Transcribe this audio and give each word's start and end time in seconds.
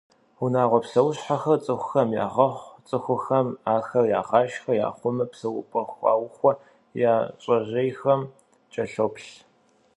Унагъуэ 0.43 0.79
псэущхьэхэр 0.83 1.57
цӏыхухэм 1.65 2.09
ягъэхъу, 2.25 2.71
цӏыхухэм 2.87 3.47
ахэр 3.75 4.05
ягъашхэ, 4.19 4.71
яхъумэ, 4.87 5.25
псэупӏэ 5.31 5.81
хуаухуэ, 5.91 6.51
я 7.11 7.15
щӏэжьейхэм 7.41 8.21
кӏэлъоплъ. 8.71 9.29